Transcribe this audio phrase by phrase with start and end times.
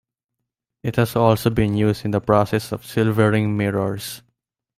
[0.81, 4.23] It has also been used in the process of silvering mirrors.